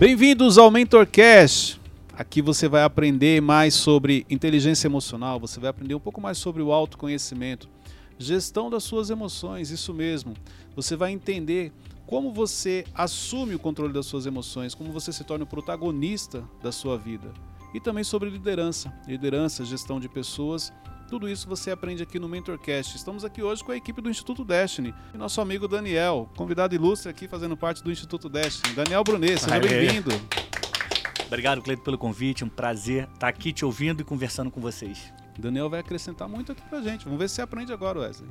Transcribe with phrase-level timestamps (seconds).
[0.00, 1.78] Bem-vindos ao MentorCast.
[2.14, 6.62] Aqui você vai aprender mais sobre inteligência emocional, você vai aprender um pouco mais sobre
[6.62, 7.68] o autoconhecimento,
[8.18, 10.32] gestão das suas emoções, isso mesmo.
[10.74, 11.70] Você vai entender
[12.06, 16.72] como você assume o controle das suas emoções, como você se torna o protagonista da
[16.72, 17.30] sua vida.
[17.74, 20.72] E também sobre liderança, liderança, gestão de pessoas
[21.10, 22.96] tudo isso você aprende aqui no MentorCast.
[22.96, 27.10] Estamos aqui hoje com a equipe do Instituto Destiny e nosso amigo Daniel, convidado ilustre
[27.10, 28.76] aqui fazendo parte do Instituto Destiny.
[28.76, 30.10] Daniel Brunet, seja bem-vindo.
[31.26, 32.44] Obrigado, Cleito, pelo convite.
[32.44, 35.12] Um prazer estar aqui te ouvindo e conversando com vocês.
[35.36, 37.04] Daniel vai acrescentar muito aqui pra gente.
[37.04, 38.30] Vamos ver se você aprende agora, Wesley.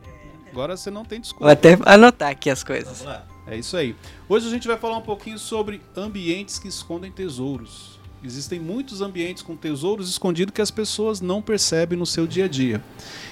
[0.50, 1.45] Agora você não tem desculpa.
[1.45, 3.03] Vou até anotar aqui as coisas.
[3.45, 3.94] É isso aí.
[4.30, 7.98] Hoje a gente vai falar um pouquinho sobre ambientes que escondem tesouros.
[8.23, 12.48] Existem muitos ambientes com tesouros escondidos que as pessoas não percebem no seu dia a
[12.48, 12.84] dia.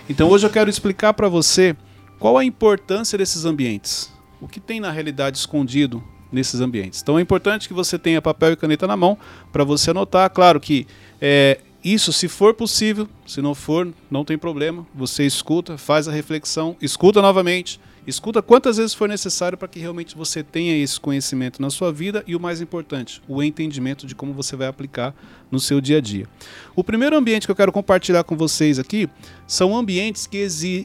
[0.10, 1.76] Então hoje eu quero explicar para você
[2.18, 4.12] qual a importância desses ambientes.
[4.40, 6.02] O que tem na realidade escondido
[6.32, 7.02] nesses ambientes.
[7.02, 9.18] Então é importante que você tenha papel e caneta na mão
[9.52, 10.30] para você anotar.
[10.30, 10.88] Claro que
[11.20, 14.86] é, isso, se for possível, se não for, não tem problema.
[14.96, 20.16] Você escuta, faz a reflexão, escuta novamente, Escuta quantas vezes for necessário para que realmente
[20.16, 24.34] você tenha esse conhecimento na sua vida e o mais importante, o entendimento de como
[24.34, 25.14] você vai aplicar
[25.52, 26.26] no seu dia a dia.
[26.74, 29.10] O primeiro ambiente que eu quero compartilhar com vocês aqui
[29.46, 30.38] são ambientes que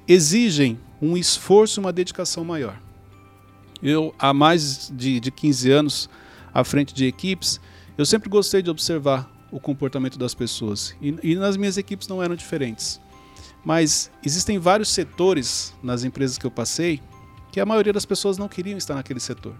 [0.08, 2.76] exigem um esforço e uma dedicação maior.
[3.80, 6.10] Eu, há mais de, de 15 anos
[6.52, 7.60] à frente de equipes,
[7.96, 10.96] eu sempre gostei de observar o comportamento das pessoas.
[11.00, 13.00] E, e nas minhas equipes não eram diferentes.
[13.64, 17.00] Mas existem vários setores nas empresas que eu passei
[17.52, 19.54] que a maioria das pessoas não queriam estar naquele setor.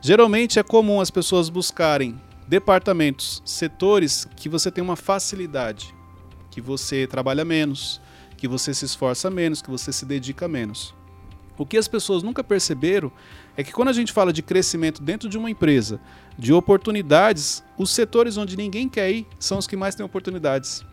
[0.00, 5.94] Geralmente é comum as pessoas buscarem departamentos, setores que você tem uma facilidade,
[6.50, 8.00] que você trabalha menos,
[8.36, 10.94] que você se esforça menos, que você se dedica menos.
[11.58, 13.10] O que as pessoas nunca perceberam
[13.56, 16.00] é que quando a gente fala de crescimento dentro de uma empresa,
[16.38, 20.84] de oportunidades, os setores onde ninguém quer ir são os que mais têm oportunidades.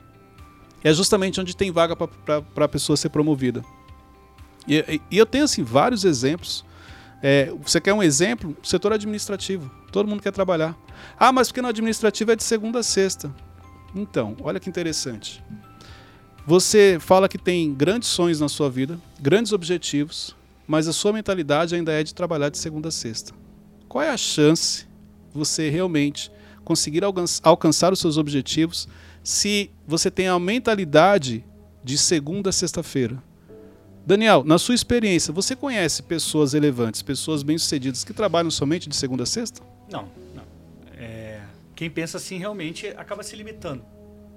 [0.84, 3.64] É justamente onde tem vaga para a pessoa ser promovida.
[4.68, 6.66] E, e, eu tenho assim vários exemplos.
[7.22, 8.56] É, você quer um exemplo?
[8.64, 9.72] Setor administrativo.
[9.92, 10.78] Todo mundo quer trabalhar.
[11.18, 13.34] Ah, mas porque no administrativo é de segunda a sexta.
[13.96, 15.44] Então, olha que interessante.
[16.46, 20.36] Você fala que tem grandes sonhos na sua vida, grandes objetivos,
[20.68, 23.34] mas a sua mentalidade ainda é de trabalhar de segunda a sexta.
[23.88, 24.86] Qual é a chance
[25.34, 26.32] você realmente
[26.66, 27.04] conseguir
[27.44, 28.88] alcançar os seus objetivos
[29.24, 31.46] se você tem a mentalidade
[31.84, 33.22] de segunda a sexta-feira?
[34.06, 39.24] Daniel, na sua experiência, você conhece pessoas relevantes, pessoas bem-sucedidas que trabalham somente de segunda
[39.24, 39.62] a sexta?
[39.90, 40.44] Não, não.
[40.98, 41.40] É,
[41.74, 43.82] quem pensa assim realmente acaba se limitando.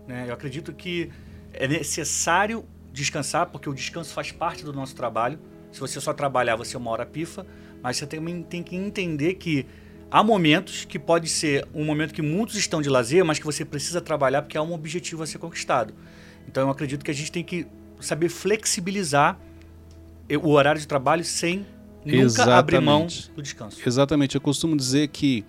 [0.07, 0.27] Né?
[0.29, 1.11] Eu acredito que
[1.53, 5.37] é necessário descansar, porque o descanso faz parte do nosso trabalho.
[5.73, 7.45] Se você só trabalhar, você é uma hora pifa,
[7.83, 9.67] mas você também tem que entender que
[10.09, 13.65] há momentos que pode ser um momento que muitos estão de lazer, mas que você
[13.65, 15.93] precisa trabalhar porque há um objetivo a ser conquistado.
[16.47, 17.67] Então eu acredito que a gente tem que
[18.01, 19.37] saber flexibilizar
[20.35, 21.67] o horário de trabalho sem
[22.05, 22.59] nunca Exatamente.
[22.59, 23.79] abrir mão do descanso.
[23.85, 24.35] Exatamente.
[24.35, 25.45] Eu costumo dizer que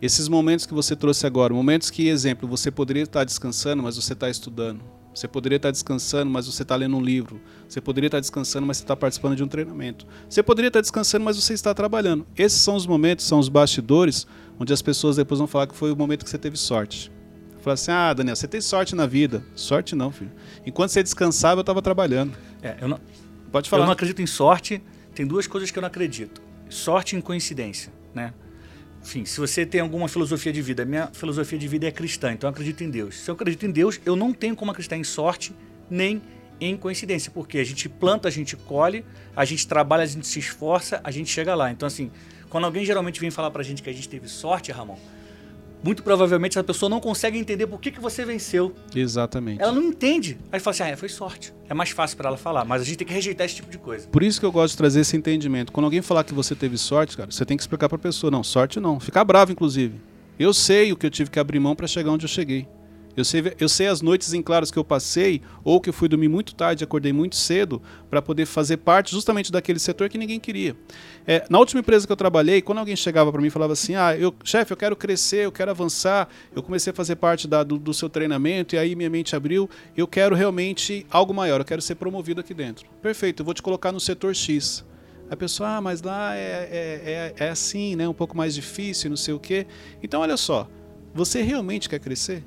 [0.00, 4.12] esses momentos que você trouxe agora, momentos que, exemplo, você poderia estar descansando, mas você
[4.12, 4.82] está estudando.
[5.14, 7.40] Você poderia estar descansando, mas você está lendo um livro.
[7.68, 10.06] Você poderia estar descansando, mas você está participando de um treinamento.
[10.28, 12.26] Você poderia estar descansando, mas você está trabalhando.
[12.36, 14.26] Esses são os momentos, são os bastidores,
[14.58, 17.12] onde as pessoas depois vão falar que foi o momento que você teve sorte.
[17.60, 19.44] Falar assim, ah, Daniel, você tem sorte na vida.
[19.54, 20.32] Sorte não, filho.
[20.66, 22.32] Enquanto você descansava, eu estava trabalhando.
[22.60, 22.98] É, eu não,
[23.52, 23.82] Pode falar.
[23.82, 24.82] Eu não acredito em sorte.
[25.14, 28.32] Tem duas coisas que eu não acredito: sorte e coincidência, né?
[29.04, 32.48] Enfim, se você tem alguma filosofia de vida, minha filosofia de vida é cristã, então
[32.48, 33.16] eu acredito em Deus.
[33.16, 35.52] Se eu acredito em Deus, eu não tenho como acreditar em sorte
[35.90, 36.22] nem
[36.60, 39.04] em coincidência, porque a gente planta, a gente colhe,
[39.34, 41.72] a gente trabalha, a gente se esforça, a gente chega lá.
[41.72, 42.12] Então, assim,
[42.48, 44.96] quando alguém geralmente vem falar pra gente que a gente teve sorte, Ramon,
[45.82, 48.74] muito provavelmente essa pessoa não consegue entender por que, que você venceu.
[48.94, 49.60] Exatamente.
[49.60, 50.38] Ela não entende.
[50.50, 51.52] Aí fala assim, ah, foi sorte.
[51.68, 53.78] É mais fácil para ela falar, mas a gente tem que rejeitar esse tipo de
[53.78, 54.06] coisa.
[54.08, 55.72] Por isso que eu gosto de trazer esse entendimento.
[55.72, 58.30] Quando alguém falar que você teve sorte, cara, você tem que explicar para a pessoa,
[58.30, 59.00] não, sorte não.
[59.00, 60.00] Ficar bravo, inclusive.
[60.38, 62.66] Eu sei o que eu tive que abrir mão para chegar onde eu cheguei.
[63.16, 66.08] Eu sei, eu sei as noites em claros que eu passei, ou que eu fui
[66.08, 70.40] dormir muito tarde, acordei muito cedo, para poder fazer parte justamente daquele setor que ninguém
[70.40, 70.74] queria.
[71.26, 73.94] É, na última empresa que eu trabalhei, quando alguém chegava para mim e falava assim:
[73.94, 77.62] Ah, eu, chefe, eu quero crescer, eu quero avançar, eu comecei a fazer parte da,
[77.62, 81.64] do, do seu treinamento, e aí minha mente abriu, eu quero realmente algo maior, eu
[81.64, 82.86] quero ser promovido aqui dentro.
[83.02, 84.84] Perfeito, eu vou te colocar no setor X.
[85.30, 88.06] A pessoa, ah, mas lá é, é, é, é assim, né?
[88.06, 89.66] Um pouco mais difícil, não sei o quê.
[90.02, 90.68] Então, olha só,
[91.14, 92.44] você realmente quer crescer?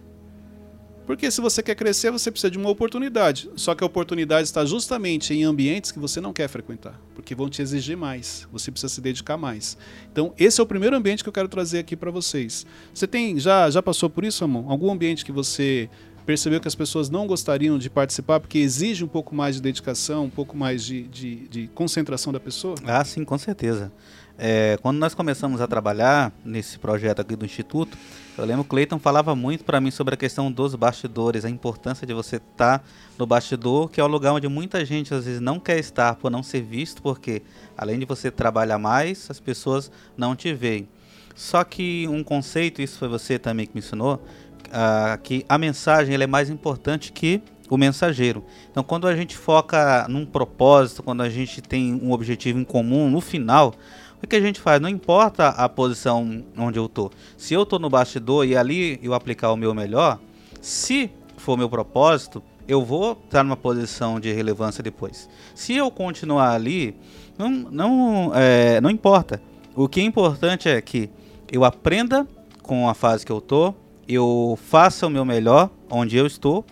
[1.05, 3.49] Porque se você quer crescer, você precisa de uma oportunidade.
[3.55, 7.49] Só que a oportunidade está justamente em ambientes que você não quer frequentar, porque vão
[7.49, 9.77] te exigir mais, você precisa se dedicar mais.
[10.11, 12.65] Então, esse é o primeiro ambiente que eu quero trazer aqui para vocês.
[12.93, 14.69] Você tem já já passou por isso, Amon?
[14.69, 15.89] Algum ambiente que você
[16.25, 20.25] percebeu que as pessoas não gostariam de participar porque exige um pouco mais de dedicação,
[20.25, 22.75] um pouco mais de, de, de concentração da pessoa?
[22.83, 23.91] Ah, sim, com certeza.
[24.37, 27.97] É, quando nós começamos a trabalhar nesse projeto aqui do Instituto,
[28.37, 31.49] eu lembro que o Cleiton falava muito para mim sobre a questão dos bastidores, a
[31.49, 32.85] importância de você estar tá
[33.17, 36.29] no bastidor, que é o lugar onde muita gente às vezes não quer estar por
[36.29, 37.41] não ser visto, porque
[37.77, 40.87] além de você trabalhar mais, as pessoas não te veem.
[41.33, 46.15] Só que um conceito, isso foi você também que me ensinou, uh, que a mensagem
[46.15, 48.43] é mais importante que o mensageiro.
[48.69, 53.09] Então, quando a gente foca num propósito, quando a gente tem um objetivo em comum,
[53.09, 53.73] no final,
[54.25, 54.81] o que a gente faz?
[54.81, 57.11] Não importa a posição onde eu tô.
[57.37, 60.19] Se eu tô no bastidor e ali eu aplicar o meu melhor,
[60.59, 65.29] se for meu propósito, eu vou estar numa posição de relevância depois.
[65.53, 66.95] Se eu continuar ali,
[67.37, 69.41] não, não, é, não importa.
[69.75, 71.09] O que é importante é que
[71.51, 72.27] eu aprenda
[72.63, 73.73] com a fase que eu tô,
[74.07, 76.65] eu faça o meu melhor onde eu estou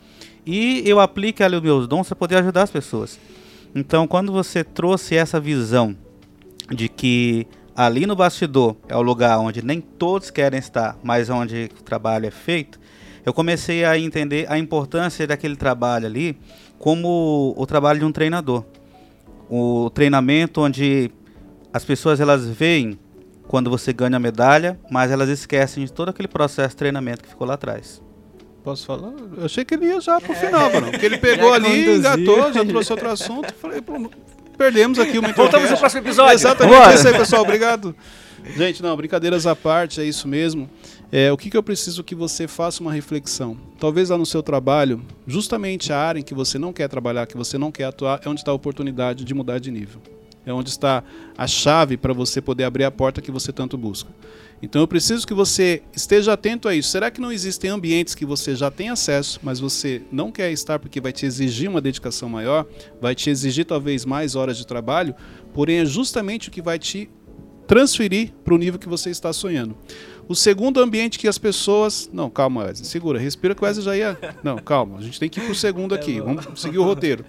[0.46, 3.20] e eu aplique ali os meus dons para poder ajudar as pessoas.
[3.76, 5.96] Então, quando você trouxe essa visão
[6.70, 11.70] de que ali no bastidor é o lugar onde nem todos querem estar, mas onde
[11.80, 12.80] o trabalho é feito,
[13.26, 16.38] eu comecei a entender a importância daquele trabalho ali
[16.78, 18.66] como o trabalho de um treinador.
[19.50, 21.12] O treinamento onde
[21.72, 23.00] as pessoas elas veem
[23.48, 27.30] quando você ganha a medalha, mas elas esquecem de todo aquele processo de treinamento que
[27.30, 28.02] ficou lá atrás.
[28.64, 29.14] Posso falar?
[29.38, 30.90] Eu achei que ele ia já pro final, mano.
[30.90, 33.54] Porque ele pegou ali, engatou, já trouxe outro assunto.
[33.56, 33.82] Falei,
[34.58, 36.34] perdemos aqui uma Voltamos no próximo episódio.
[36.34, 36.94] Exatamente Bora.
[36.94, 37.42] isso aí, pessoal.
[37.42, 37.96] Obrigado.
[38.58, 40.70] Gente, não, brincadeiras à parte, é isso mesmo.
[41.12, 43.58] É, o que, que eu preciso que você faça uma reflexão?
[43.80, 47.38] Talvez lá no seu trabalho, justamente a área em que você não quer trabalhar, que
[47.38, 50.02] você não quer atuar, é onde está a oportunidade de mudar de nível.
[50.46, 51.04] É onde está
[51.38, 54.10] a chave para você poder abrir a porta que você tanto busca.
[54.62, 56.90] Então eu preciso que você esteja atento a isso.
[56.90, 60.80] Será que não existem ambientes que você já tem acesso, mas você não quer estar
[60.80, 62.66] porque vai te exigir uma dedicação maior,
[63.02, 65.14] vai te exigir talvez mais horas de trabalho,
[65.54, 67.10] porém é justamente o que vai te
[67.68, 69.76] transferir para o nível que você está sonhando.
[70.28, 72.10] O segundo ambiente que as pessoas.
[72.14, 72.88] Não, calma, Wesley.
[72.88, 74.18] Segura, respira que o Wesley já ia.
[74.44, 74.98] Não, calma.
[74.98, 76.22] A gente tem que ir para o segundo aqui.
[76.22, 77.26] Vamos seguir o roteiro.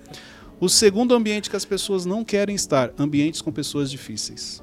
[0.60, 4.62] O segundo ambiente que as pessoas não querem estar, ambientes com pessoas difíceis.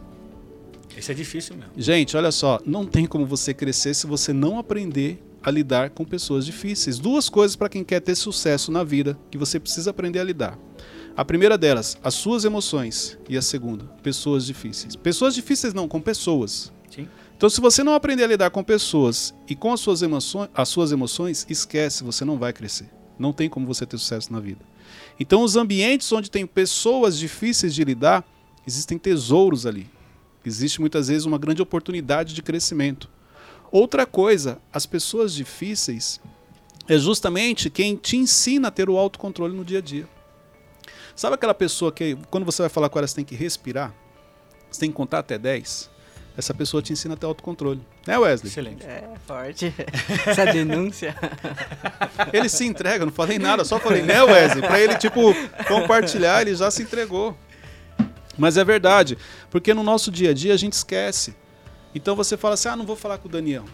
[0.97, 1.71] Esse é difícil mesmo.
[1.77, 6.05] Gente, olha só, não tem como você crescer se você não aprender a lidar com
[6.05, 6.99] pessoas difíceis.
[6.99, 10.57] Duas coisas para quem quer ter sucesso na vida que você precisa aprender a lidar.
[11.15, 13.17] A primeira delas, as suas emoções.
[13.27, 14.95] E a segunda, pessoas difíceis.
[14.95, 16.71] Pessoas difíceis não, com pessoas.
[16.89, 17.07] Sim.
[17.35, 20.69] Então, se você não aprender a lidar com pessoas e com as suas emoções, as
[20.69, 22.89] suas emoções, esquece, você não vai crescer.
[23.17, 24.63] Não tem como você ter sucesso na vida.
[25.19, 28.23] Então, os ambientes onde tem pessoas difíceis de lidar,
[28.65, 29.89] existem tesouros ali.
[30.45, 33.09] Existe muitas vezes uma grande oportunidade de crescimento.
[33.71, 36.19] Outra coisa, as pessoas difíceis
[36.87, 40.07] é justamente quem te ensina a ter o autocontrole no dia a dia.
[41.15, 43.93] Sabe aquela pessoa que, quando você vai falar com ela, você tem que respirar?
[44.69, 45.89] Você tem que contar até 10?
[46.37, 47.81] Essa pessoa te ensina a ter autocontrole.
[48.07, 48.49] Né, Wesley?
[48.49, 48.85] Excelente.
[48.85, 49.73] É, forte.
[50.25, 51.15] Essa denúncia.
[52.31, 54.61] Ele se entrega, não falei nada, só falei, né, Wesley?
[54.61, 55.33] Pra ele, tipo,
[55.67, 57.37] compartilhar, ele já se entregou.
[58.37, 59.17] Mas é verdade,
[59.49, 61.35] porque no nosso dia a dia a gente esquece.
[61.93, 63.65] Então você fala assim: ah, não vou falar com o Daniel.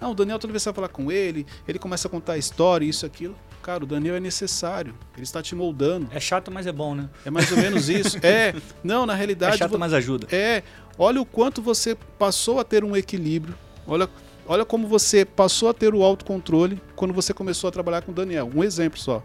[0.00, 2.34] Não, o Daniel toda vez que você vai falar com ele, ele começa a contar
[2.34, 3.34] a história, isso, aquilo.
[3.62, 4.94] Cara, o Daniel é necessário.
[5.14, 6.08] Ele está te moldando.
[6.12, 7.08] É chato, mas é bom, né?
[7.24, 8.16] É mais ou menos isso.
[8.22, 8.54] É,
[8.84, 9.54] não, na realidade.
[9.54, 10.28] É chato, mas ajuda.
[10.30, 10.62] É.
[10.98, 13.56] Olha o quanto você passou a ter um equilíbrio.
[13.86, 14.08] Olha,
[14.46, 18.14] olha como você passou a ter o autocontrole quando você começou a trabalhar com o
[18.14, 18.50] Daniel.
[18.54, 19.22] Um exemplo só.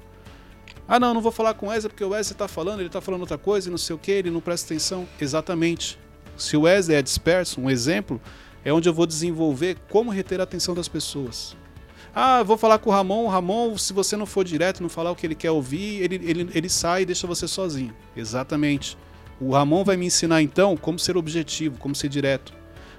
[0.93, 2.99] Ah, não, não vou falar com o Wesley porque o Wesley está falando, ele está
[2.99, 5.07] falando outra coisa e não sei o que, ele não presta atenção.
[5.21, 5.97] Exatamente.
[6.35, 8.19] Se o Wesley é disperso, um exemplo,
[8.61, 11.55] é onde eu vou desenvolver como reter a atenção das pessoas.
[12.13, 13.23] Ah, vou falar com o Ramon.
[13.23, 16.15] O Ramon, se você não for direto, não falar o que ele quer ouvir, ele,
[16.15, 17.95] ele, ele sai e deixa você sozinho.
[18.13, 18.97] Exatamente.
[19.39, 22.51] O Ramon vai me ensinar então como ser objetivo, como ser direto.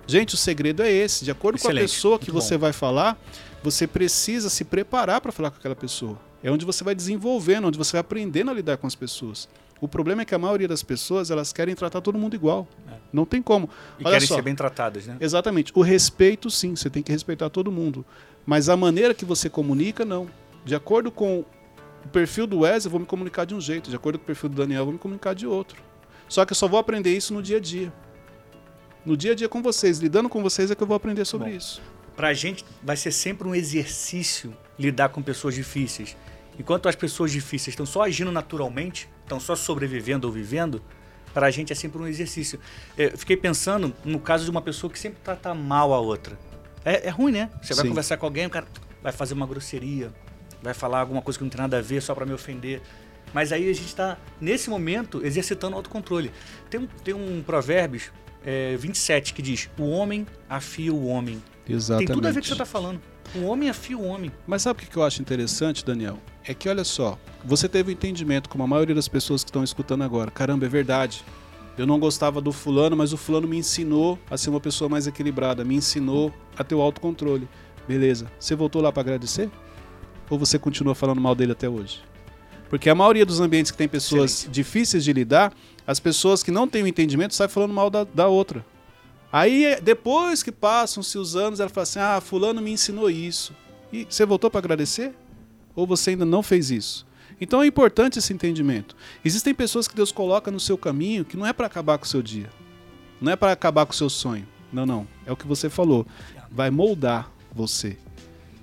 [0.06, 1.26] Gente, o segredo é esse.
[1.26, 1.76] De acordo Excelente.
[1.76, 2.62] com a pessoa que você bom.
[2.62, 3.20] vai falar,
[3.62, 6.31] você precisa se preparar para falar com aquela pessoa.
[6.42, 9.48] É onde você vai desenvolvendo, onde você vai aprendendo a lidar com as pessoas.
[9.80, 12.68] O problema é que a maioria das pessoas elas querem tratar todo mundo igual.
[12.88, 12.94] É.
[13.12, 13.68] Não tem como.
[13.98, 14.36] E Olha querem só.
[14.36, 15.16] ser bem tratadas, né?
[15.20, 15.72] Exatamente.
[15.74, 18.04] O respeito, sim, você tem que respeitar todo mundo.
[18.46, 20.28] Mas a maneira que você comunica, não.
[20.64, 21.44] De acordo com
[22.04, 23.90] o perfil do Wesley, eu vou me comunicar de um jeito.
[23.90, 25.82] De acordo com o perfil do Daniel, eu vou me comunicar de outro.
[26.28, 27.92] Só que eu só vou aprender isso no dia a dia.
[29.04, 31.50] No dia a dia com vocês, lidando com vocês, é que eu vou aprender sobre
[31.50, 31.82] Bom, isso.
[32.14, 36.16] pra gente vai ser sempre um exercício lidar com pessoas difíceis.
[36.62, 40.80] Enquanto as pessoas difíceis estão só agindo naturalmente, estão só sobrevivendo ou vivendo,
[41.34, 42.60] pra gente é sempre um exercício.
[42.96, 46.38] Eu fiquei pensando no caso de uma pessoa que sempre trata mal a outra.
[46.84, 47.50] É, é ruim, né?
[47.60, 47.88] Você vai Sim.
[47.88, 48.64] conversar com alguém, o cara
[49.02, 50.12] vai fazer uma grosseria,
[50.62, 52.80] vai falar alguma coisa que não tem nada a ver só pra me ofender.
[53.34, 56.30] Mas aí a gente está, nesse momento, exercitando o autocontrole.
[56.70, 58.12] Tem um, tem um Provérbios
[58.46, 61.42] é, 27 que diz: O homem afia o homem.
[61.68, 62.06] Exatamente.
[62.06, 63.00] Tem tudo a ver com o que você está falando.
[63.34, 64.30] O homem afia o homem.
[64.46, 66.20] Mas sabe o que eu acho interessante, Daniel?
[66.44, 69.62] É que, olha só, você teve um entendimento, como a maioria das pessoas que estão
[69.62, 70.30] escutando agora.
[70.30, 71.24] Caramba, é verdade.
[71.78, 75.06] Eu não gostava do fulano, mas o fulano me ensinou a ser uma pessoa mais
[75.06, 77.48] equilibrada, me ensinou a ter o autocontrole.
[77.88, 78.30] Beleza.
[78.38, 79.50] Você voltou lá para agradecer?
[80.28, 82.02] Ou você continua falando mal dele até hoje?
[82.68, 84.54] Porque a maioria dos ambientes que tem pessoas Excelente.
[84.54, 85.52] difíceis de lidar,
[85.86, 88.64] as pessoas que não têm o entendimento saem falando mal da, da outra.
[89.32, 93.54] Aí, depois que passam-se os anos, ela fala assim: Ah, Fulano me ensinou isso.
[93.92, 95.14] E você voltou para agradecer?
[95.74, 97.06] Ou você ainda não fez isso?
[97.40, 98.94] Então é importante esse entendimento.
[99.24, 102.08] Existem pessoas que Deus coloca no seu caminho que não é para acabar com o
[102.08, 102.48] seu dia.
[103.20, 104.46] Não é para acabar com o seu sonho.
[104.72, 105.06] Não, não.
[105.26, 106.06] É o que você falou.
[106.50, 107.96] Vai moldar você.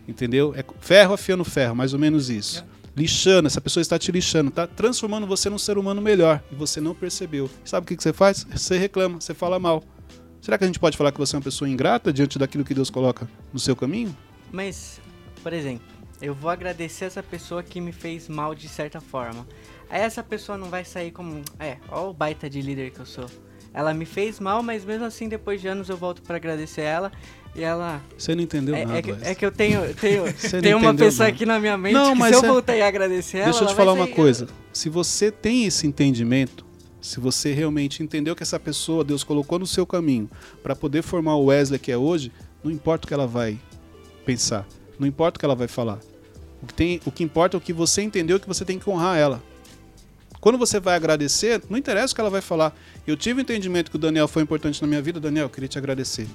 [0.07, 0.53] Entendeu?
[0.55, 2.65] É ferro afiando ferro, mais ou menos isso.
[2.95, 6.81] Lixando, essa pessoa está te lixando, está transformando você num ser humano melhor e você
[6.81, 7.49] não percebeu.
[7.63, 8.45] Sabe o que você faz?
[8.49, 9.83] Você reclama, você fala mal.
[10.41, 12.73] Será que a gente pode falar que você é uma pessoa ingrata diante daquilo que
[12.73, 14.15] Deus coloca no seu caminho?
[14.51, 14.99] Mas,
[15.43, 19.47] por exemplo, eu vou agradecer essa pessoa que me fez mal de certa forma.
[19.89, 23.05] Aí essa pessoa não vai sair como, é, ó o baita de líder que eu
[23.05, 23.25] sou.
[23.73, 27.11] Ela me fez mal, mas mesmo assim, depois de anos eu volto pra agradecer ela
[27.55, 28.01] e ela.
[28.17, 28.97] Você não entendeu É, nada.
[28.97, 30.23] é que, é que eu tenho, tenho,
[30.61, 31.35] tenho uma pessoa nada.
[31.35, 33.45] aqui na minha mente Não, que mas se eu é- voltar e agradecer ela.
[33.51, 34.47] Deixa eu te falar uma coisa.
[34.73, 36.65] Se você tem esse entendimento,
[37.01, 40.29] se você realmente entendeu que essa pessoa Deus colocou no seu caminho
[40.63, 42.31] para poder formar o Wesley que é hoje,
[42.63, 43.57] não importa o que ela vai
[44.25, 44.67] pensar,
[44.99, 45.99] não importa o que ela vai falar.
[46.61, 48.89] O que, tem, o que importa é o que você entendeu que você tem que
[48.89, 49.41] honrar ela.
[50.41, 52.77] Quando você vai agradecer, não interessa o que ela vai falar.
[53.07, 55.67] Eu tive o entendimento que o Daniel foi importante na minha vida, Daniel, eu queria
[55.69, 56.27] te agradecer.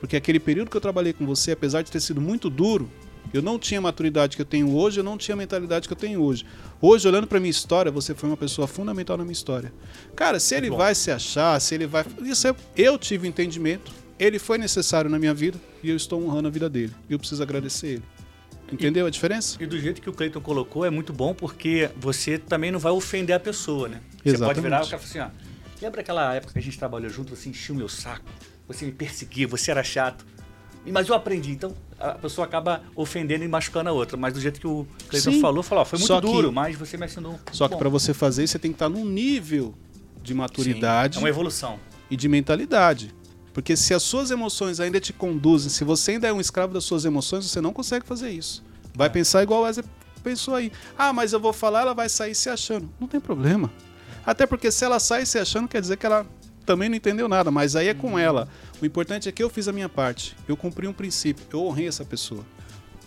[0.00, 2.90] Porque aquele período que eu trabalhei com você, apesar de ter sido muito duro,
[3.32, 5.92] eu não tinha a maturidade que eu tenho hoje, eu não tinha a mentalidade que
[5.92, 6.44] eu tenho hoje.
[6.80, 9.72] Hoje, olhando pra minha história, você foi uma pessoa fundamental na minha história.
[10.14, 10.76] Cara, se ele bom.
[10.76, 12.04] vai se achar, se ele vai.
[12.22, 12.54] Isso é...
[12.76, 16.50] Eu tive o entendimento, ele foi necessário na minha vida e eu estou honrando a
[16.50, 16.92] vida dele.
[17.08, 18.02] E eu preciso agradecer ele.
[18.72, 19.62] Entendeu a diferença?
[19.62, 22.92] E do jeito que o Cleiton colocou, é muito bom porque você também não vai
[22.92, 24.00] ofender a pessoa, né?
[24.12, 24.62] Você pode Exatamente.
[24.62, 25.28] virar e falar assim, ó.
[25.82, 28.24] Lembra aquela época que a gente trabalhou junto, você enchia o meu saco,
[28.66, 30.24] você me perseguia, você era chato.
[30.86, 34.16] E- Mas eu aprendi, então a pessoa acaba ofendendo e machucando a outra.
[34.16, 35.40] Mas do jeito que o Cleiton Sim.
[35.40, 37.38] falou, falou, ó, foi muito Só que- duro, mas você me ensinou.
[37.52, 39.74] Só que Bom, para você fazer isso, você tem que estar num nível
[40.22, 41.78] de sim, maturidade É uma evolução.
[42.10, 43.14] e de mentalidade.
[43.54, 46.84] Porque se as suas emoções ainda te conduzem, se você ainda é um escravo das
[46.84, 48.64] suas emoções, você não consegue fazer isso.
[48.92, 49.86] Vai pensar igual o Wesley
[50.24, 50.72] pensou aí.
[50.98, 52.90] Ah, mas eu vou falar, ela vai sair se achando.
[52.98, 53.70] Não tem problema.
[54.26, 56.26] Até porque se ela sai se achando, quer dizer que ela
[56.66, 58.48] também não entendeu nada, mas aí é com ela.
[58.82, 60.34] O importante é que eu fiz a minha parte.
[60.48, 62.44] Eu cumpri um princípio, eu honrei essa pessoa.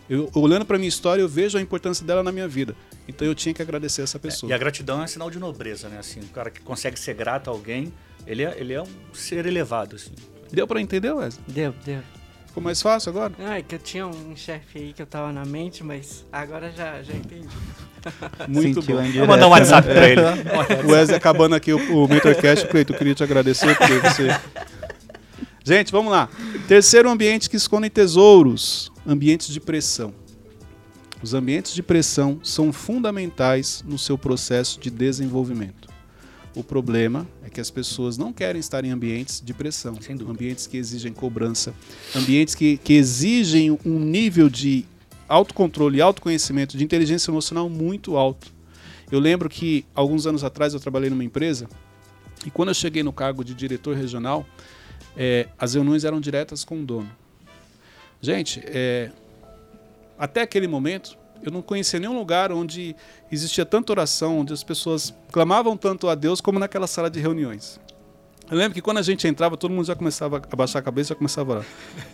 [0.09, 2.73] Eu, olhando para minha história, eu vejo a importância dela na minha vida.
[3.07, 4.49] Então eu tinha que agradecer essa pessoa.
[4.49, 5.97] E a gratidão é sinal de nobreza, né?
[5.99, 7.91] Assim, o cara que consegue ser grato a alguém,
[8.25, 10.13] ele é, ele é um ser elevado, assim.
[10.51, 11.43] Deu para entender, Wesley?
[11.47, 12.01] Deu, deu.
[12.47, 13.33] Ficou mais fácil agora?
[13.37, 16.71] Não, é que eu tinha um chefe aí que eu tava na mente, mas agora
[16.71, 17.47] já, já entendi.
[18.47, 19.11] Muito Sentiu bom.
[19.11, 19.59] Vou mandar um né?
[19.59, 20.21] WhatsApp pra ele.
[20.87, 24.39] O Wesley acabando aqui o, o Mentorcast, Cleito, eu queria te agradecer porque você.
[25.63, 26.29] Gente, vamos lá.
[26.67, 30.13] Terceiro ambiente que escondem tesouros: ambientes de pressão.
[31.21, 35.89] Os ambientes de pressão são fundamentais no seu processo de desenvolvimento.
[36.57, 39.95] O problema é que as pessoas não querem estar em ambientes de pressão,
[40.27, 41.71] ambientes que exigem cobrança,
[42.15, 44.83] ambientes que, que exigem um nível de
[45.29, 48.51] autocontrole e autoconhecimento, de inteligência emocional muito alto.
[49.11, 51.69] Eu lembro que alguns anos atrás eu trabalhei numa empresa
[52.43, 54.43] e quando eu cheguei no cargo de diretor regional,
[55.15, 57.11] eh, as reuniões eram diretas com o dono.
[58.19, 59.11] Gente, eh,
[60.17, 62.95] até aquele momento eu não conhecia nenhum lugar onde
[63.31, 67.79] existia tanta oração, onde as pessoas clamavam tanto a Deus como naquela sala de reuniões.
[68.49, 71.07] Eu lembro que quando a gente entrava, todo mundo já começava a baixar a cabeça
[71.07, 71.65] e já começava a orar.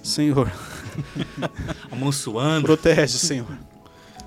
[0.01, 0.51] Senhor,
[1.91, 2.65] Amonçoando.
[2.65, 3.57] Protege, Senhor.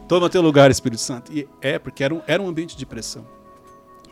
[0.07, 1.33] Toma teu lugar, Espírito Santo.
[1.33, 3.27] E é, porque era um, era um ambiente de pressão.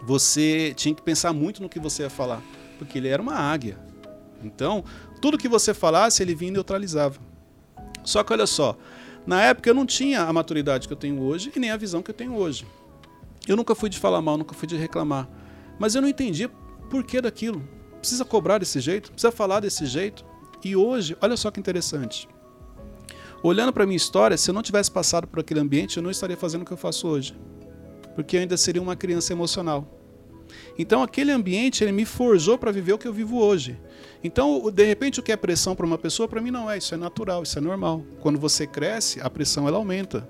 [0.02, 2.42] Você tinha que pensar muito no que você ia falar,
[2.78, 3.78] porque ele era uma águia.
[4.42, 4.84] Então,
[5.20, 7.18] tudo que você falasse, ele vinha e neutralizava.
[8.02, 8.76] Só que olha só,
[9.26, 12.02] na época eu não tinha a maturidade que eu tenho hoje e nem a visão
[12.02, 12.66] que eu tenho hoje.
[13.46, 15.28] Eu nunca fui de falar mal, nunca fui de reclamar.
[15.78, 16.48] Mas eu não entendia
[16.90, 17.62] por que daquilo.
[17.98, 19.10] Precisa cobrar desse jeito?
[19.12, 20.24] Precisa falar desse jeito?
[20.64, 22.28] E hoje, olha só que interessante.
[23.42, 26.36] olhando para minha história, se eu não tivesse passado por aquele ambiente, eu não estaria
[26.36, 27.36] fazendo o que eu faço hoje.
[28.14, 30.00] Porque eu ainda seria uma criança emocional.
[30.78, 33.78] Então aquele ambiente ele me forjou para viver o que eu vivo hoje.
[34.24, 36.78] Então, de repente, o que é pressão para uma pessoa, para mim não é.
[36.78, 38.02] Isso é natural, isso é normal.
[38.22, 40.26] Quando você cresce, a pressão ela aumenta.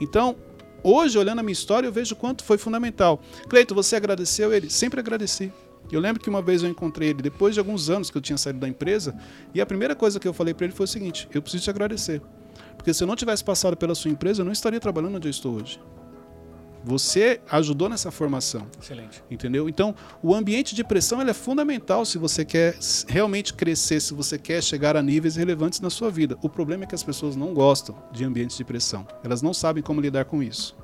[0.00, 0.34] Então,
[0.82, 3.22] hoje, olhando a minha história, eu vejo quanto foi fundamental.
[3.48, 4.68] Cleito, você agradeceu ele?
[4.68, 5.52] Sempre agradeci.
[5.92, 8.36] Eu lembro que uma vez eu encontrei ele depois de alguns anos que eu tinha
[8.36, 9.16] saído da empresa,
[9.54, 11.70] e a primeira coisa que eu falei para ele foi o seguinte: eu preciso te
[11.70, 12.20] agradecer.
[12.76, 15.30] Porque se eu não tivesse passado pela sua empresa, eu não estaria trabalhando onde eu
[15.30, 15.80] estou hoje.
[16.82, 18.66] Você ajudou nessa formação.
[18.80, 19.22] Excelente.
[19.30, 19.68] Entendeu?
[19.68, 24.62] Então, o ambiente de pressão é fundamental se você quer realmente crescer, se você quer
[24.62, 26.38] chegar a níveis relevantes na sua vida.
[26.42, 29.06] O problema é que as pessoas não gostam de ambientes de pressão.
[29.22, 30.76] Elas não sabem como lidar com isso.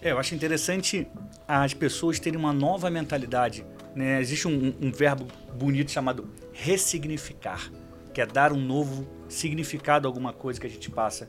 [0.00, 1.06] É, eu acho interessante
[1.46, 3.66] as pessoas terem uma nova mentalidade.
[3.94, 4.20] Né?
[4.20, 5.26] Existe um, um verbo
[5.58, 7.70] bonito chamado ressignificar,
[8.14, 11.26] que é dar um novo significado a alguma coisa que a gente passa.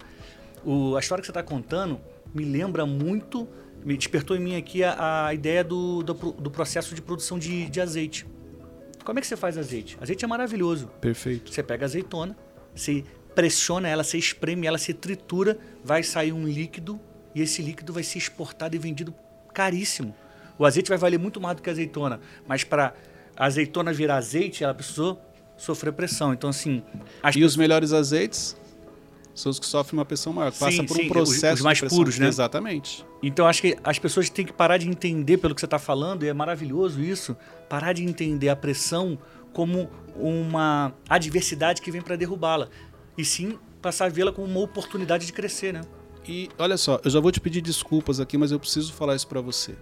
[0.63, 1.99] O, a história que você está contando
[2.33, 3.47] me lembra muito
[3.83, 7.69] me despertou em mim aqui a, a ideia do, do, do, processo de produção de,
[7.69, 8.25] de azeite.
[9.03, 9.97] Como é que você faz azeite?
[9.99, 10.87] Azeite é maravilhoso.
[10.99, 11.51] Perfeito.
[11.51, 12.37] Você pega azeitona,
[12.75, 16.99] você pressiona ela, você espreme ela, você tritura, vai sair um líquido
[17.33, 19.13] e esse líquido vai ser exportado e vendido
[19.53, 20.15] caríssimo.
[20.57, 22.93] O azeite vai valer muito mais do que a azeitona, mas para
[23.35, 25.19] a azeitona virar azeite, ela precisou
[25.57, 26.33] sofrer pressão.
[26.33, 26.83] Então, assim.
[27.35, 28.55] e os melhores azeites
[29.49, 31.53] os que sofrem uma pressão maior, passam por um processo.
[31.53, 32.27] Os, os mais puros, né?
[32.27, 33.05] Exatamente.
[33.21, 36.23] Então acho que as pessoas têm que parar de entender pelo que você está falando,
[36.23, 37.35] e é maravilhoso isso,
[37.69, 39.17] parar de entender a pressão
[39.53, 42.67] como uma adversidade que vem para derrubá-la.
[43.17, 45.81] E sim passar a vê-la como uma oportunidade de crescer, né?
[46.27, 49.27] E olha só, eu já vou te pedir desculpas aqui, mas eu preciso falar isso
[49.27, 49.75] para você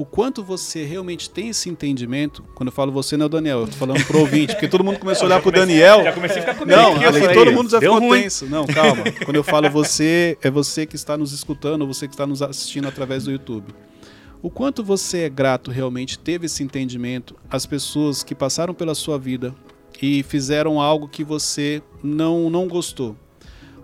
[0.00, 2.42] o quanto você realmente tem esse entendimento.
[2.54, 4.82] Quando eu falo você, não é o Daniel, eu tô falando pro ouvinte, porque todo
[4.82, 6.02] mundo começou a olhar pro Daniel.
[6.02, 6.74] Já comecei a ficar comigo.
[6.74, 8.22] Não, aqui, todo mundo já ficou ruim.
[8.22, 8.46] tenso.
[8.46, 9.04] Não, calma.
[9.26, 12.88] Quando eu falo você, é você que está nos escutando, você que está nos assistindo
[12.88, 13.74] através do YouTube.
[14.40, 19.18] O quanto você é grato realmente teve esse entendimento, as pessoas que passaram pela sua
[19.18, 19.54] vida
[20.00, 23.14] e fizeram algo que você não não gostou.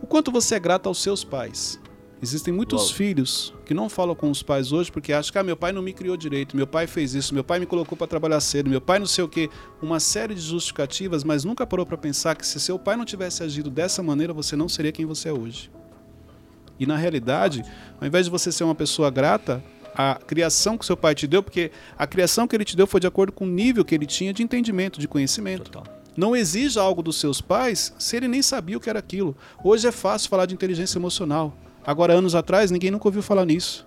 [0.00, 1.78] O quanto você é grato aos seus pais.
[2.22, 2.94] Existem muitos Uau.
[2.94, 5.82] filhos que não falam com os pais hoje porque acham que ah, meu pai não
[5.82, 8.80] me criou direito, meu pai fez isso, meu pai me colocou para trabalhar cedo, meu
[8.80, 9.50] pai não sei o quê.
[9.82, 13.42] Uma série de justificativas, mas nunca parou para pensar que se seu pai não tivesse
[13.42, 15.68] agido dessa maneira, você não seria quem você é hoje.
[16.78, 17.64] E na realidade,
[18.00, 19.62] ao invés de você ser uma pessoa grata,
[19.94, 23.00] a criação que seu pai te deu, porque a criação que ele te deu foi
[23.00, 25.70] de acordo com o nível que ele tinha de entendimento, de conhecimento.
[25.70, 25.96] Total.
[26.16, 29.36] Não exija algo dos seus pais se ele nem sabia o que era aquilo.
[29.64, 31.56] Hoje é fácil falar de inteligência emocional.
[31.86, 33.86] Agora, anos atrás, ninguém nunca ouviu falar nisso.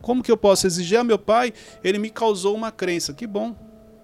[0.00, 1.52] Como que eu posso exigir a meu pai?
[1.84, 3.14] Ele me causou uma crença.
[3.14, 3.54] Que bom.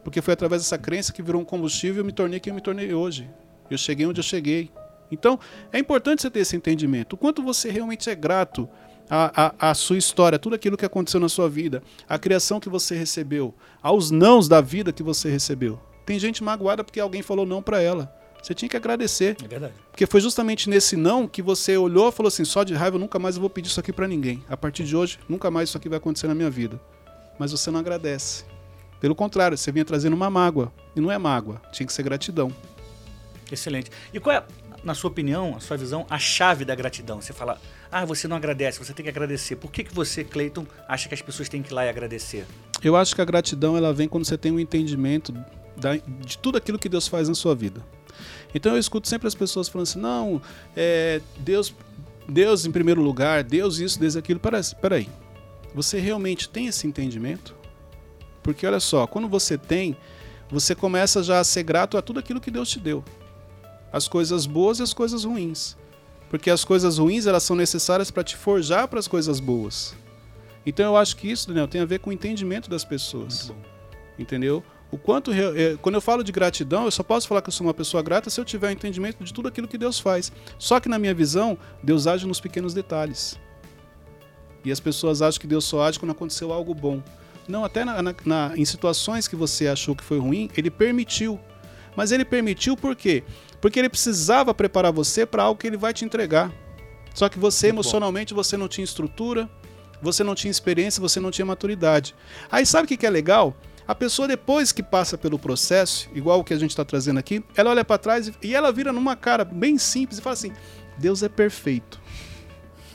[0.05, 2.55] Porque foi através dessa crença que virou um combustível e eu me tornei quem eu
[2.55, 3.29] me tornei hoje.
[3.69, 4.71] Eu cheguei onde eu cheguei.
[5.11, 5.41] Então,
[5.73, 7.15] é importante você ter esse entendimento.
[7.15, 8.69] O quanto você realmente é grato
[9.11, 12.69] à, à, à, sua história, tudo aquilo que aconteceu na sua vida, à criação que
[12.69, 15.81] você recebeu, aos nãos da vida que você recebeu.
[16.07, 18.15] Tem gente magoada porque alguém falou não para ela.
[18.43, 19.37] Você tinha que agradecer.
[19.43, 19.75] É verdade.
[19.91, 23.01] Porque foi justamente nesse não que você olhou e falou assim: só de raiva eu
[23.01, 24.43] nunca mais vou pedir isso aqui para ninguém.
[24.49, 26.81] A partir de hoje, nunca mais isso aqui vai acontecer na minha vida.
[27.39, 28.45] Mas você não agradece.
[29.01, 30.73] Pelo contrário, você vinha trazendo uma mágoa.
[30.97, 32.53] E não é mágoa, tinha que ser gratidão.
[33.51, 33.91] Excelente.
[34.13, 34.45] E qual é,
[34.83, 37.21] na sua opinião, a sua visão, a chave da gratidão?
[37.21, 39.57] Você fala, ah, você não agradece, você tem que agradecer.
[39.57, 42.45] Por que, que você, Cleiton, acha que as pessoas têm que ir lá e agradecer?
[42.83, 45.33] Eu acho que a gratidão ela vem quando você tem um entendimento
[45.77, 47.83] da, de tudo aquilo que Deus faz na sua vida.
[48.55, 50.41] Então eu escuto sempre as pessoas falando assim: não,
[50.77, 51.75] é, Deus,
[52.29, 54.41] Deus em primeiro lugar, Deus isso, Deus aquilo.
[54.81, 55.09] Peraí,
[55.75, 57.55] você realmente tem esse entendimento?
[58.43, 59.97] Porque olha só, quando você tem,
[60.51, 63.05] você começa já a ser grato a tudo aquilo que Deus te deu.
[63.93, 65.77] As coisas boas e as coisas ruins.
[66.31, 69.95] Porque as coisas ruins elas são necessárias para te forjar para as coisas boas.
[70.65, 73.53] Então eu acho que isso, Daniel, tem a ver com o entendimento das pessoas.
[74.19, 74.63] Entendeu?
[74.91, 77.67] O quanto é, quando eu falo de gratidão, eu só posso falar que eu sou
[77.67, 80.33] uma pessoa grata se eu tiver o um entendimento de tudo aquilo que Deus faz.
[80.59, 83.39] Só que na minha visão, Deus age nos pequenos detalhes.
[84.65, 87.03] E as pessoas acham que Deus só age quando aconteceu algo bom.
[87.47, 91.39] Não, até na, na, na, em situações que você achou que foi ruim, ele permitiu.
[91.95, 93.25] Mas ele permitiu por quê?
[93.61, 96.53] Porque ele precisava preparar você para algo que ele vai te entregar.
[97.15, 98.43] Só que você, Muito emocionalmente, bom.
[98.43, 99.51] você não tinha estrutura,
[100.01, 102.15] você não tinha experiência, você não tinha maturidade.
[102.51, 103.57] Aí sabe o que é legal?
[103.89, 107.43] A pessoa, depois que passa pelo processo, igual o que a gente está trazendo aqui,
[107.57, 110.53] ela olha para trás e ela vira numa cara bem simples e fala assim:
[110.99, 111.99] Deus é perfeito.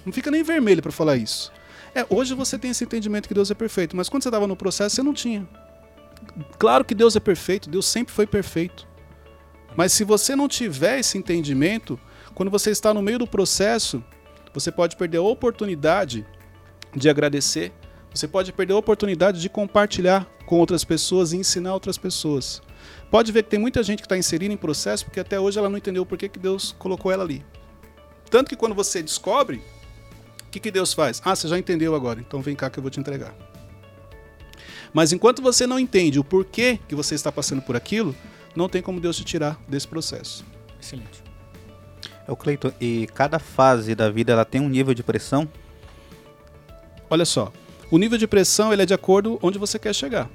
[0.06, 1.52] Não fica nem vermelho para falar isso.
[1.96, 4.56] É, hoje você tem esse entendimento que Deus é perfeito, mas quando você estava no
[4.56, 5.50] processo, você não tinha.
[6.60, 8.88] Claro que Deus é perfeito, Deus sempre foi perfeito.
[9.76, 12.00] Mas se você não tiver esse entendimento,
[12.36, 14.04] quando você está no meio do processo,
[14.54, 16.24] você pode perder a oportunidade
[16.96, 17.72] de agradecer,
[18.14, 22.62] você pode perder a oportunidade de compartilhar com outras pessoas e ensinar outras pessoas.
[23.10, 25.68] Pode ver que tem muita gente que está inserida em processo porque até hoje ela
[25.68, 27.44] não entendeu por que, que Deus colocou ela ali.
[28.30, 29.64] Tanto que quando você descobre,
[30.46, 31.20] o que, que Deus faz?
[31.26, 33.34] Ah, você já entendeu agora, então vem cá que eu vou te entregar.
[34.94, 38.16] Mas enquanto você não entende o porquê que você está passando por aquilo,
[38.56, 40.46] não tem como Deus te tirar desse processo.
[40.80, 41.24] Excelente.
[42.28, 45.50] É o Cleiton, e cada fase da vida ela tem um nível de pressão?
[47.10, 47.52] Olha só,
[47.90, 50.30] o nível de pressão ele é de acordo onde você quer chegar.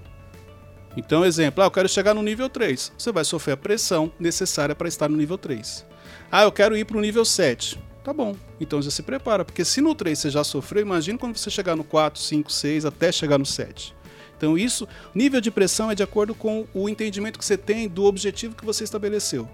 [0.96, 2.92] Então, exemplo, ah, eu quero chegar no nível 3.
[2.96, 5.86] Você vai sofrer a pressão necessária para estar no nível 3.
[6.30, 7.78] Ah, eu quero ir para o nível 7.
[8.02, 11.36] Tá bom, então já se prepara, porque se no 3 você já sofreu, imagine quando
[11.36, 13.94] você chegar no 4, 5, 6, até chegar no 7.
[14.34, 18.04] Então isso, nível de pressão é de acordo com o entendimento que você tem do
[18.04, 19.46] objetivo que você estabeleceu.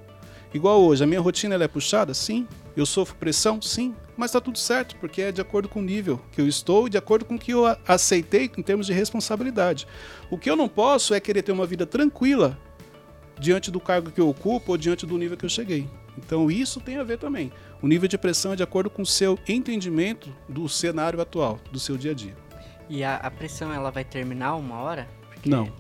[0.53, 2.15] Igual hoje, a minha rotina ela é puxada?
[2.15, 2.47] Sim.
[2.77, 3.61] Eu sofro pressão?
[3.63, 3.95] Sim.
[4.17, 6.91] Mas está tudo certo, porque é de acordo com o nível que eu estou e
[6.91, 9.87] de acordo com o que eu aceitei em termos de responsabilidade.
[10.31, 12.59] O que eu não posso é querer ter uma vida tranquila
[13.39, 15.89] diante do cargo que eu ocupo ou diante do nível que eu cheguei.
[16.17, 17.53] Então isso tem a ver também.
[17.83, 21.79] O nível de pressão é de acordo com o seu entendimento do cenário atual, do
[21.79, 22.37] seu dia a dia.
[22.89, 25.09] E a, a pressão ela vai terminar uma hora?
[25.33, 25.73] Porque Não.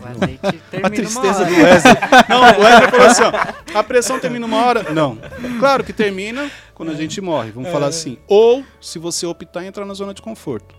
[0.00, 1.50] O azeite termina A tristeza uma hora.
[1.50, 1.94] do Wesley.
[2.28, 3.32] Não, o Wesley falou assim: ó,
[3.78, 4.92] a pressão termina uma hora?
[4.92, 5.18] Não.
[5.58, 8.18] Claro que termina quando a gente morre, vamos falar assim.
[8.26, 10.74] Ou se você optar em entrar na zona de conforto.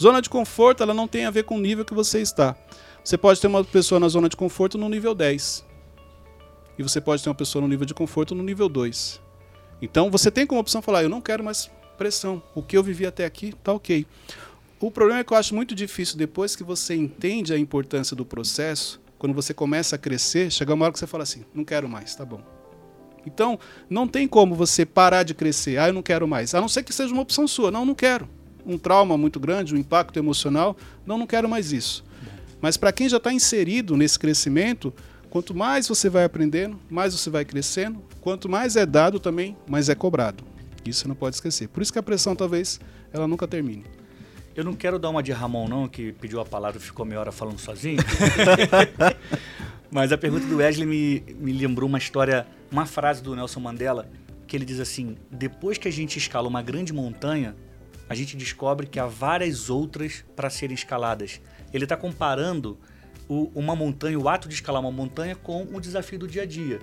[0.00, 2.56] Zona de conforto, ela não tem a ver com o nível que você está.
[3.04, 5.64] Você pode ter uma pessoa na zona de conforto no nível 10.
[6.78, 9.20] E você pode ter uma pessoa no nível de conforto no nível 2.
[9.82, 12.42] Então você tem como opção falar: eu não quero mais pressão.
[12.54, 14.06] O que eu vivi até aqui tá ok.
[14.82, 18.24] O problema é que eu acho muito difícil, depois que você entende a importância do
[18.24, 21.86] processo, quando você começa a crescer, chega uma hora que você fala assim: não quero
[21.86, 22.40] mais, tá bom.
[23.26, 23.58] Então,
[23.90, 25.78] não tem como você parar de crescer.
[25.78, 26.54] Ah, eu não quero mais.
[26.54, 27.70] A não ser que seja uma opção sua.
[27.70, 28.26] Não, não quero.
[28.64, 30.74] Um trauma muito grande, um impacto emocional.
[31.04, 32.02] Não, não quero mais isso.
[32.62, 34.94] Mas para quem já está inserido nesse crescimento,
[35.28, 38.02] quanto mais você vai aprendendo, mais você vai crescendo.
[38.22, 40.42] Quanto mais é dado também, mais é cobrado.
[40.86, 41.68] Isso você não pode esquecer.
[41.68, 42.80] Por isso que a pressão talvez
[43.12, 43.99] ela nunca termine.
[44.54, 47.20] Eu não quero dar uma de Ramon, não, que pediu a palavra e ficou meia
[47.20, 47.98] hora falando sozinho.
[49.90, 54.08] Mas a pergunta do Wesley me, me lembrou uma história, uma frase do Nelson Mandela,
[54.46, 57.56] que ele diz assim: depois que a gente escala uma grande montanha,
[58.08, 61.40] a gente descobre que há várias outras para serem escaladas.
[61.72, 62.78] Ele está comparando
[63.28, 66.46] o- uma montanha, o ato de escalar uma montanha, com o desafio do dia a
[66.46, 66.80] dia.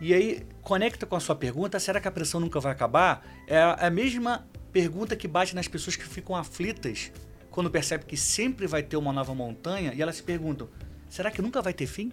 [0.00, 3.24] E aí, conecta com a sua pergunta: será que a pressão nunca vai acabar?
[3.46, 7.12] É a, é a mesma pergunta que bate nas pessoas que ficam aflitas
[7.50, 10.68] quando percebem que sempre vai ter uma nova montanha e elas se perguntam:
[11.08, 12.10] será que nunca vai ter fim?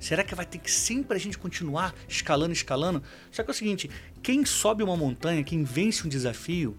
[0.00, 3.02] Será que vai ter que sempre a gente continuar escalando, escalando?
[3.30, 3.90] Só que é o seguinte:
[4.22, 6.76] quem sobe uma montanha, quem vence um desafio,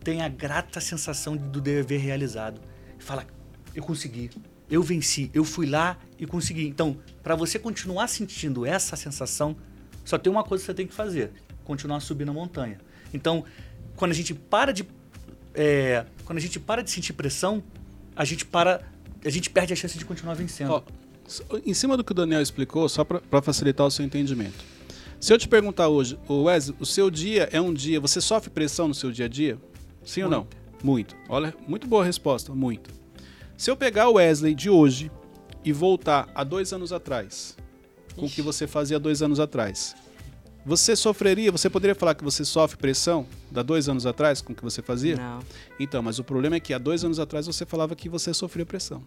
[0.00, 2.60] tem a grata sensação do dever realizado.
[2.98, 3.26] Fala,
[3.74, 4.30] eu consegui,
[4.70, 6.66] eu venci, eu fui lá e consegui.
[6.66, 9.56] Então, para você continuar sentindo essa sensação,
[10.04, 11.32] só tem uma coisa que você tem que fazer:
[11.64, 12.78] continuar subindo a montanha.
[13.12, 13.44] Então,
[13.96, 14.86] quando a gente para de
[15.54, 17.62] é, quando a gente para de sentir pressão,
[18.16, 18.82] a gente para,
[19.24, 20.70] a gente perde a chance de continuar vencendo.
[20.72, 20.82] Ó,
[21.64, 24.64] em cima do que o Daniel explicou, só para facilitar o seu entendimento.
[25.20, 28.88] Se eu te perguntar hoje, Wesley, o seu dia é um dia, você sofre pressão
[28.88, 29.58] no seu dia a dia?
[30.04, 30.46] Sim ou não?
[30.82, 31.16] Muito.
[31.28, 32.90] Olha, muito boa resposta, muito.
[33.56, 35.10] Se eu pegar o Wesley de hoje
[35.64, 37.56] e voltar a dois anos atrás,
[38.16, 39.96] com o que você fazia dois anos atrás,
[40.64, 44.56] você sofreria, você poderia falar que você sofre pressão da dois anos atrás com o
[44.56, 45.16] que você fazia?
[45.16, 45.40] Não.
[45.78, 48.64] Então, mas o problema é que há dois anos atrás você falava que você sofria
[48.64, 49.02] pressão.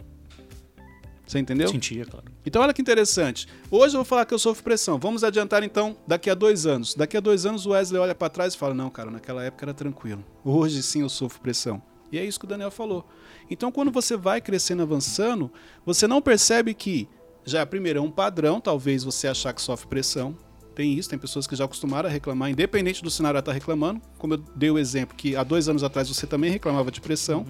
[1.26, 1.68] Você entendeu?
[1.68, 2.26] Sentia, claro.
[2.46, 3.48] Então, olha que interessante.
[3.70, 4.98] Hoje eu vou falar que eu sofro pressão.
[4.98, 6.96] Vamos adiantar então daqui a dois anos.
[6.96, 9.66] Daqui a dois anos o Wesley olha para trás e fala: Não, cara, naquela época
[9.66, 10.24] era tranquilo.
[10.46, 11.82] Hoje sim eu sofro pressão.
[12.10, 13.06] E é isso que o Daniel falou.
[13.50, 15.52] Então, quando você vai crescendo, avançando,
[15.86, 17.10] você não percebe que
[17.46, 20.38] já primeiro é um padrão, talvez você achar que sofre pressão.
[20.78, 24.00] Tem isso, tem pessoas que já acostumaram a reclamar, independente do cenário estar reclamando.
[24.20, 27.48] Como eu dei o exemplo que há dois anos atrás você também reclamava de pressão.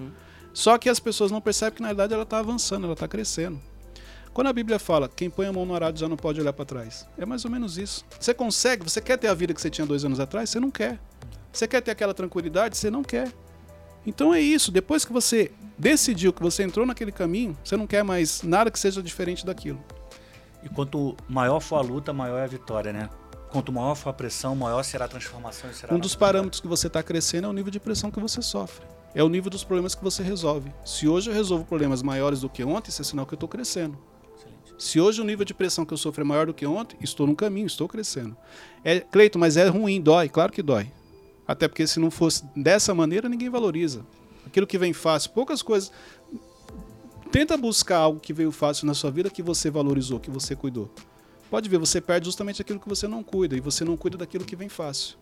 [0.54, 3.60] Só que as pessoas não percebem que na verdade ela está avançando, ela está crescendo.
[4.32, 6.64] Quando a Bíblia fala quem põe a mão no arado já não pode olhar para
[6.64, 8.02] trás, é mais ou menos isso.
[8.18, 8.82] Você consegue?
[8.82, 10.48] Você quer ter a vida que você tinha dois anos atrás?
[10.48, 10.98] Você não quer.
[11.52, 12.78] Você quer ter aquela tranquilidade?
[12.78, 13.30] Você não quer.
[14.06, 14.72] Então é isso.
[14.72, 18.78] Depois que você decidiu que você entrou naquele caminho, você não quer mais nada que
[18.78, 19.84] seja diferente daquilo.
[20.62, 23.08] E quanto maior for a luta, maior é a vitória, né?
[23.50, 26.86] Quanto maior for a pressão, maior será a transformação será Um dos parâmetros que você
[26.86, 28.86] está crescendo é o nível de pressão que você sofre.
[29.14, 30.72] É o nível dos problemas que você resolve.
[30.84, 33.48] Se hoje eu resolvo problemas maiores do que ontem, isso é sinal que eu estou
[33.48, 33.98] crescendo.
[34.36, 34.74] Excelente.
[34.78, 37.26] Se hoje o nível de pressão que eu sofro é maior do que ontem, estou
[37.26, 38.36] no caminho, estou crescendo.
[38.84, 40.92] É, Cleito, mas é ruim, dói, claro que dói.
[41.46, 44.04] Até porque se não fosse dessa maneira, ninguém valoriza.
[44.46, 45.90] Aquilo que vem fácil, poucas coisas.
[47.30, 50.90] Tenta buscar algo que veio fácil na sua vida que você valorizou, que você cuidou.
[51.50, 54.44] Pode ver, você perde justamente aquilo que você não cuida e você não cuida daquilo
[54.44, 55.16] que vem fácil.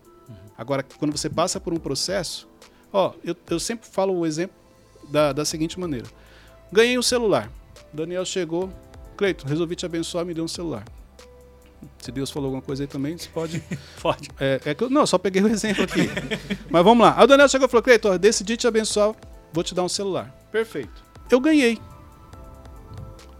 [0.57, 2.47] Agora, quando você passa por um processo,
[2.91, 4.55] ó, eu, eu sempre falo o exemplo
[5.09, 6.07] da, da seguinte maneira:
[6.71, 7.51] ganhei um celular.
[7.93, 8.69] Daniel chegou,
[9.15, 10.83] Cleito, resolvi te abençoar, me deu um celular.
[11.99, 13.59] Se Deus falou alguma coisa aí também, você pode.
[13.97, 14.29] Forte.
[14.39, 16.09] É, é que eu, não, só peguei o exemplo aqui.
[16.69, 17.15] Mas vamos lá.
[17.17, 19.13] Aí o Daniel chegou e falou: Cleiton, decidi te abençoar,
[19.53, 20.29] vou te dar um celular.
[20.51, 21.03] Perfeito.
[21.29, 21.79] Eu ganhei.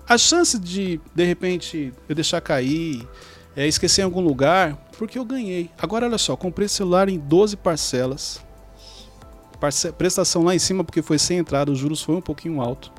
[0.10, 3.06] A chance de, de repente, eu deixar cair,
[3.56, 5.70] é, esquecer em algum lugar, porque eu ganhei.
[5.78, 8.42] Agora, olha só, comprei celular em 12 parcelas.
[9.60, 12.92] Parce prestação lá em cima, porque foi sem entrada, os juros foi um pouquinho alto.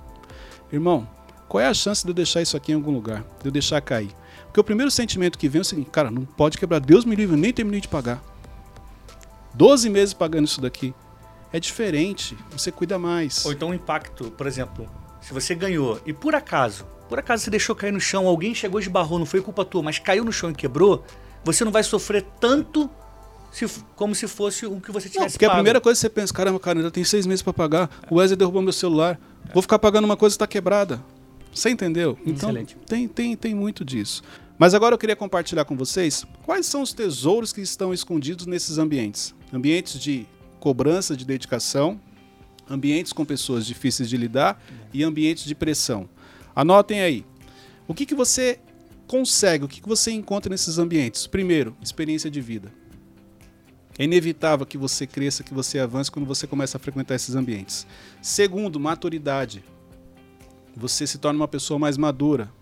[0.71, 1.09] Irmão,
[1.49, 3.25] qual é a chance de eu deixar isso aqui em algum lugar?
[3.41, 4.11] De eu deixar cair?
[4.45, 6.79] Porque o primeiro sentimento que vem é o seguinte, cara, não pode quebrar.
[6.79, 8.23] Deus me livre, eu nem terminei de pagar.
[9.55, 10.95] 12 meses pagando isso daqui.
[11.51, 13.47] É diferente, você cuida mais.
[13.47, 14.87] Ou então o impacto, por exemplo,
[15.23, 18.81] se você ganhou e por acaso, por acaso você deixou cair no chão, alguém chegou
[18.81, 21.05] e esbarrou, não foi culpa tua, mas caiu no chão e quebrou,
[21.45, 22.91] você não vai sofrer tanto
[23.51, 23.67] se,
[23.97, 25.55] como se fosse o que você tivesse Não, porque pago.
[25.55, 27.91] a primeira coisa que você pensa, caramba, cara, ainda tem seis meses pra pagar.
[28.11, 29.19] O Wesley derrubou meu celular.
[29.55, 31.03] Vou ficar pagando uma coisa que está quebrada.
[31.53, 32.19] Você entendeu?
[32.27, 32.77] Então Excelente.
[32.87, 34.23] tem, tem, tem muito disso.
[34.59, 38.77] Mas agora eu queria compartilhar com vocês quais são os tesouros que estão escondidos nesses
[38.77, 39.35] ambientes.
[39.53, 40.27] Ambientes de
[40.61, 41.99] cobrança de dedicação,
[42.69, 46.09] ambientes com pessoas difíceis de lidar e ambientes de pressão.
[46.59, 47.25] Anotem aí.
[47.87, 48.59] O que, que você
[49.07, 51.25] consegue, o que, que você encontra nesses ambientes?
[51.25, 52.73] Primeiro, experiência de vida.
[53.97, 57.87] É inevitável que você cresça, que você avance quando você começa a frequentar esses ambientes.
[58.21, 59.63] Segundo, maturidade.
[60.77, 62.53] Você se torna uma pessoa mais madura.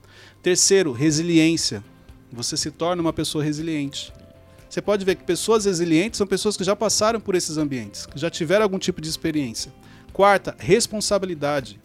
[0.43, 1.83] Terceiro, resiliência.
[2.31, 4.13] Você se torna uma pessoa resiliente.
[4.69, 8.19] Você pode ver que pessoas resilientes são pessoas que já passaram por esses ambientes, que
[8.19, 9.73] já tiveram algum tipo de experiência.
[10.13, 11.81] Quarta, responsabilidade.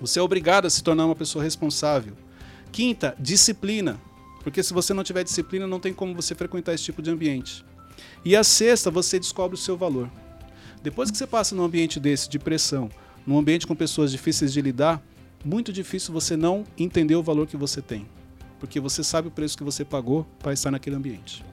[0.00, 2.14] Você é obrigado a se tornar uma pessoa responsável.
[2.70, 4.00] Quinta, disciplina.
[4.42, 7.64] Porque se você não tiver disciplina, não tem como você frequentar esse tipo de ambiente.
[8.24, 10.08] E a sexta, você descobre o seu valor.
[10.82, 12.88] Depois que você passa num ambiente desse de pressão,
[13.26, 15.02] num ambiente com pessoas difíceis de lidar,
[15.44, 18.06] muito difícil você não entender o valor que você tem.
[18.60, 21.44] Porque você sabe o preço que você pagou para estar naquele ambiente.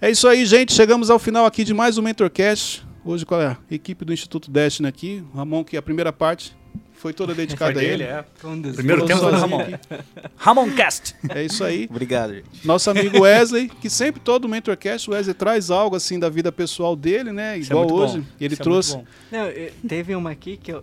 [0.00, 0.72] É isso aí, gente.
[0.72, 2.86] Chegamos ao final aqui de mais um Mentorcast.
[3.04, 5.24] Hoje com a equipe do Instituto Destiny aqui.
[5.34, 6.56] Ramon, que a primeira parte
[6.94, 8.12] foi toda dedicada Foi a dele, ele.
[8.12, 8.24] é.
[8.72, 9.64] Primeiro tempo do Ramon.
[10.36, 11.14] Ramon Cast.
[11.28, 11.86] É isso aí.
[11.90, 12.46] Obrigado, gente.
[12.64, 16.96] Nosso amigo Wesley, que sempre todo Mentorcast, o Wesley traz algo assim da vida pessoal
[16.96, 17.58] dele, né?
[17.58, 18.20] Isso é Igual muito hoje.
[18.20, 18.26] bom.
[18.40, 18.96] Ele Isso é trouxe.
[18.96, 19.04] bom.
[19.30, 20.82] Não, eu- teve uma aqui que eu.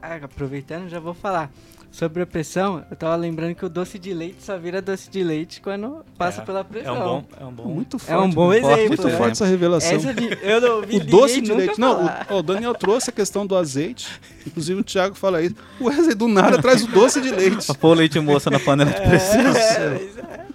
[0.00, 1.50] ah, Aproveitando, já vou falar.
[1.98, 5.24] Sobre a pressão, eu tava lembrando que o doce de leite só vira doce de
[5.24, 6.94] leite quando passa É, pela É pressão.
[6.94, 7.64] um bom, é um bom.
[7.64, 8.12] Muito forte.
[8.12, 9.16] É um bom muito forte, exemplo, Muito né?
[9.16, 9.92] forte essa revelação.
[9.96, 11.80] Essa de- eu não ouvi O doce de leite.
[11.80, 14.06] Não, o, o Daniel trouxe a questão do azeite.
[14.46, 15.56] Inclusive o Thiago fala isso.
[15.80, 17.66] O Wesley do nada traz o doce de leite.
[17.80, 19.40] Pôr leite moça na panela de pressão.
[19.40, 20.47] É, mas é.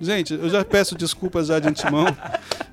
[0.00, 2.06] Gente, eu já peço desculpas já de antemão.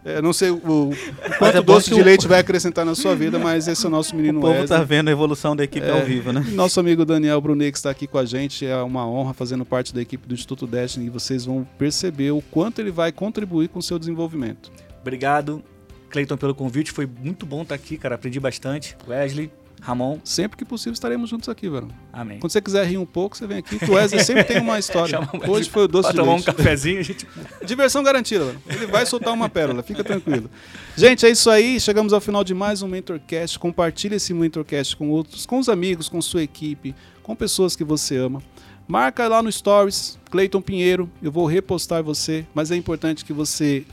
[0.06, 0.90] É, não sei o, o
[1.22, 3.90] Mas quanto é doce de o- leite vai acrescentar na sua vida, mas esse é
[3.90, 4.80] o nosso menino O povo Wesley.
[4.80, 5.92] tá vendo a evolução da equipe É.
[5.92, 6.40] ao vivo, né?
[6.54, 9.94] Nosso amigo Daniel Brunet, que está aqui com a gente, é uma honra fazendo parte
[9.94, 13.80] da equipe do Instituto Destiny e vocês vão perceber o quanto ele vai contribuir com
[13.80, 14.72] o seu desenvolvimento.
[15.02, 15.62] Obrigado,
[16.10, 16.92] Cleiton, pelo convite.
[16.94, 18.16] Foi muito bom estar aqui, cara.
[18.16, 18.96] Aprendi bastante.
[19.06, 21.88] Wesley, Ramon, Sempre que possível estaremos juntos aqui, velho.
[22.12, 22.40] amém.
[22.40, 23.78] Quando você quiser rir um pouco, você vem aqui.
[23.88, 25.20] O Wesley sempre tem uma história.
[25.48, 26.46] Hoje foi o doce de tomar um leite.
[26.46, 27.28] cafezinho, a gente...
[27.66, 28.62] Diversão garantida, velho.
[28.68, 30.50] Ele vai soltar uma pérola, fica tranquilo.
[30.96, 31.80] Gente, é isso aí.
[31.80, 33.58] Chegamos ao final de mais um Mentorcast.
[33.60, 38.18] Compartilhe esse Mentorcast com outros, com os amigos, com sua equipe, com pessoas que você
[38.18, 38.42] ama.
[38.88, 41.10] Marca lá no Stories, Cleiton Pinheiro.
[41.22, 43.86] Eu vou repostar você, mas é importante que você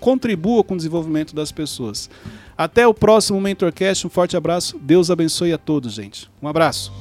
[0.00, 2.10] contribua com o desenvolvimento das pessoas.
[2.56, 4.06] Até o próximo Mentorcast.
[4.06, 4.78] Um forte abraço.
[4.78, 6.30] Deus abençoe a todos, gente.
[6.40, 6.92] Um abraço.